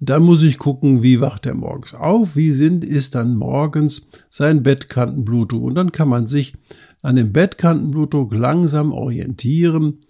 Dann 0.00 0.22
muss 0.22 0.42
ich 0.42 0.58
gucken, 0.58 1.02
wie 1.02 1.20
wacht 1.20 1.46
er 1.46 1.54
morgens 1.54 1.94
auf, 1.94 2.36
wie 2.36 2.52
sind, 2.52 2.84
ist 2.84 3.14
dann 3.14 3.36
morgens 3.36 4.08
sein 4.28 4.62
Bettkantenblutdruck. 4.62 5.62
Und 5.62 5.74
dann 5.76 5.92
kann 5.92 6.08
man 6.08 6.26
sich 6.26 6.54
an 7.02 7.16
dem 7.16 7.32
Bettkantenblutdruck 7.32 8.34
langsam 8.34 8.92
orientieren, 8.92 10.00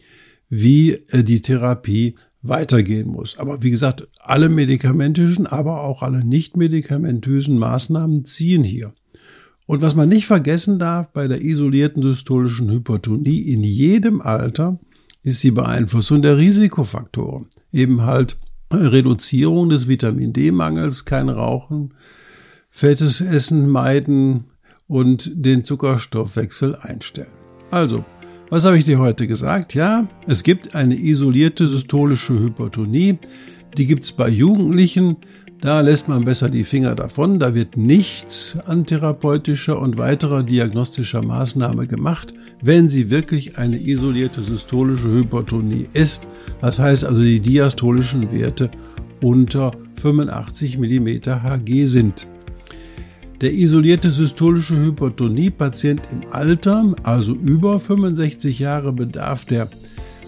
wie 0.48 0.92
äh, 0.92 1.22
die 1.22 1.42
Therapie 1.42 2.14
weitergehen 2.42 3.08
muss. 3.08 3.38
Aber 3.38 3.62
wie 3.62 3.70
gesagt, 3.70 4.06
alle 4.20 4.48
medikamentischen, 4.48 5.46
aber 5.46 5.82
auch 5.82 6.02
alle 6.02 6.24
nicht 6.24 6.56
medikamentösen 6.56 7.58
Maßnahmen 7.58 8.24
ziehen 8.24 8.64
hier. 8.64 8.94
Und 9.66 9.80
was 9.80 9.94
man 9.94 10.08
nicht 10.08 10.26
vergessen 10.26 10.78
darf 10.78 11.10
bei 11.12 11.26
der 11.26 11.40
isolierten 11.42 12.02
systolischen 12.02 12.70
Hypertonie 12.70 13.40
in 13.40 13.64
jedem 13.64 14.20
Alter, 14.20 14.78
ist 15.22 15.42
die 15.42 15.50
Beeinflussung 15.50 16.20
der 16.20 16.36
Risikofaktoren. 16.36 17.46
Eben 17.72 18.02
halt 18.02 18.38
Reduzierung 18.74 19.68
des 19.68 19.88
Vitamin 19.88 20.32
D-Mangels, 20.32 21.04
kein 21.04 21.28
Rauchen, 21.28 21.94
fettes 22.70 23.20
Essen 23.20 23.68
meiden 23.68 24.44
und 24.88 25.30
den 25.34 25.62
Zuckerstoffwechsel 25.64 26.76
einstellen. 26.76 27.32
Also, 27.70 28.04
Was 28.50 28.64
habe 28.66 28.78
ich 28.78 28.84
dir 28.84 28.98
heute 28.98 29.26
gesagt? 29.26 29.74
Ja, 29.74 30.06
es 30.26 30.42
gibt 30.42 30.74
eine 30.74 30.94
isolierte 30.96 31.66
systolische 31.66 32.38
Hypertonie. 32.38 33.18
Die 33.76 33.86
gibt 33.86 34.04
es 34.04 34.12
bei 34.12 34.28
Jugendlichen. 34.28 35.16
Da 35.60 35.80
lässt 35.80 36.08
man 36.08 36.24
besser 36.24 36.50
die 36.50 36.64
Finger 36.64 36.94
davon. 36.94 37.38
Da 37.38 37.54
wird 37.54 37.76
nichts 37.76 38.58
an 38.66 38.84
therapeutischer 38.84 39.80
und 39.80 39.96
weiterer 39.96 40.42
diagnostischer 40.42 41.22
Maßnahme 41.22 41.86
gemacht, 41.86 42.34
wenn 42.60 42.88
sie 42.88 43.10
wirklich 43.10 43.56
eine 43.56 43.78
isolierte 43.80 44.42
systolische 44.42 45.08
Hypertonie 45.08 45.88
ist. 45.92 46.28
Das 46.60 46.78
heißt 46.78 47.04
also 47.04 47.22
die 47.22 47.40
diastolischen 47.40 48.30
Werte 48.30 48.70
unter 49.22 49.72
85 50.02 50.78
mm 50.78 51.08
Hg 51.26 51.86
sind. 51.86 52.26
Der 53.40 53.52
isolierte 53.52 54.12
systolische 54.12 54.76
Hypertonie-Patient 54.76 56.02
im 56.12 56.32
Alter, 56.32 56.94
also 57.02 57.34
über 57.34 57.80
65 57.80 58.58
Jahre, 58.58 58.92
bedarf 58.92 59.44
der 59.44 59.68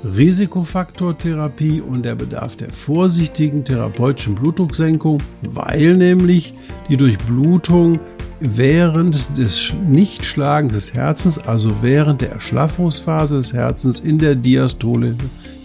Risikofaktortherapie 0.04 1.80
und 1.80 2.04
der 2.04 2.14
Bedarf 2.14 2.56
der 2.56 2.70
vorsichtigen 2.70 3.64
therapeutischen 3.64 4.34
Blutdrucksenkung, 4.34 5.22
weil 5.42 5.96
nämlich 5.96 6.54
die 6.88 6.96
Durchblutung 6.96 8.00
während 8.40 9.38
des 9.38 9.72
Nichtschlagens 9.88 10.74
des 10.74 10.94
Herzens, 10.94 11.38
also 11.38 11.76
während 11.80 12.20
der 12.20 12.32
Erschlaffungsphase 12.32 13.36
des 13.36 13.52
Herzens 13.52 14.00
in 14.00 14.18
der 14.18 14.34
Diastole 14.34 15.16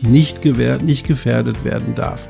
nicht, 0.02 0.42
gewährt, 0.42 0.84
nicht 0.84 1.06
gefährdet 1.08 1.64
werden 1.64 1.96
darf. 1.96 2.28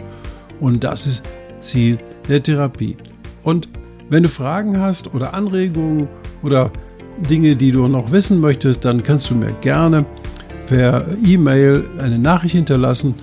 Und 0.59 0.83
das 0.83 1.07
ist 1.07 1.23
Ziel 1.59 1.99
der 2.27 2.41
Therapie. 2.41 2.97
Und 3.43 3.69
wenn 4.09 4.23
du 4.23 4.29
Fragen 4.29 4.79
hast 4.79 5.13
oder 5.13 5.33
Anregungen 5.33 6.07
oder 6.43 6.71
Dinge, 7.29 7.55
die 7.55 7.71
du 7.71 7.87
noch 7.87 8.11
wissen 8.11 8.39
möchtest, 8.39 8.83
dann 8.83 9.03
kannst 9.03 9.29
du 9.29 9.35
mir 9.35 9.53
gerne 9.61 10.05
per 10.71 11.05
E-Mail 11.25 11.83
eine 11.97 12.17
Nachricht 12.17 12.55
hinterlassen 12.55 13.15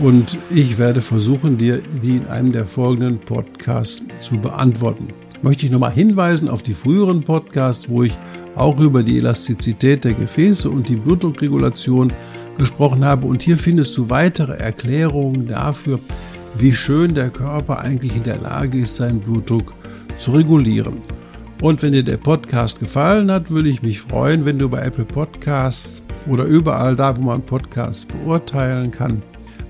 und 0.00 0.36
ich 0.50 0.76
werde 0.76 1.00
versuchen, 1.00 1.56
dir 1.56 1.80
die 2.02 2.16
in 2.16 2.26
einem 2.26 2.50
der 2.50 2.66
folgenden 2.66 3.20
Podcasts 3.20 4.02
zu 4.18 4.36
beantworten. 4.38 5.10
Möchte 5.40 5.66
ich 5.66 5.70
nochmal 5.70 5.92
hinweisen 5.92 6.48
auf 6.48 6.64
die 6.64 6.74
früheren 6.74 7.22
Podcasts, 7.22 7.88
wo 7.88 8.02
ich 8.02 8.18
auch 8.56 8.80
über 8.80 9.04
die 9.04 9.18
Elastizität 9.18 10.02
der 10.02 10.14
Gefäße 10.14 10.68
und 10.68 10.88
die 10.88 10.96
Blutdruckregulation 10.96 12.12
gesprochen 12.58 13.04
habe. 13.04 13.28
Und 13.28 13.40
hier 13.44 13.56
findest 13.56 13.96
du 13.96 14.10
weitere 14.10 14.54
Erklärungen 14.54 15.46
dafür, 15.46 16.00
wie 16.56 16.72
schön 16.72 17.14
der 17.14 17.30
Körper 17.30 17.78
eigentlich 17.78 18.16
in 18.16 18.24
der 18.24 18.38
Lage 18.38 18.80
ist, 18.80 18.96
seinen 18.96 19.20
Blutdruck 19.20 19.72
zu 20.16 20.32
regulieren. 20.32 20.96
Und 21.62 21.84
wenn 21.84 21.92
dir 21.92 22.02
der 22.02 22.16
Podcast 22.16 22.80
gefallen 22.80 23.30
hat, 23.30 23.50
würde 23.50 23.68
ich 23.68 23.80
mich 23.80 24.00
freuen, 24.00 24.44
wenn 24.44 24.58
du 24.58 24.68
bei 24.68 24.80
Apple 24.80 25.04
Podcasts 25.04 26.02
oder 26.28 26.44
überall 26.44 26.96
da, 26.96 27.16
wo 27.16 27.22
man 27.22 27.42
Podcasts 27.42 28.06
beurteilen 28.06 28.90
kann, 28.90 29.22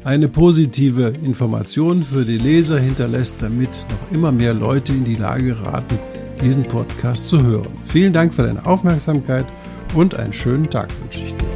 eine 0.05 0.29
positive 0.29 1.09
Information 1.23 2.03
für 2.03 2.25
die 2.25 2.39
Leser 2.39 2.79
hinterlässt, 2.79 3.43
damit 3.43 3.71
noch 3.91 4.13
immer 4.13 4.31
mehr 4.31 4.55
Leute 4.55 4.93
in 4.93 5.05
die 5.05 5.17
Lage 5.17 5.55
geraten, 5.55 5.99
diesen 6.41 6.63
Podcast 6.63 7.29
zu 7.29 7.43
hören. 7.43 7.73
Vielen 7.85 8.13
Dank 8.13 8.35
für 8.35 8.43
deine 8.43 8.65
Aufmerksamkeit 8.65 9.47
und 9.95 10.15
einen 10.15 10.33
schönen 10.33 10.71
Tag 10.71 10.89
wünsche 11.03 11.25
ich 11.25 11.35
dir. 11.35 11.56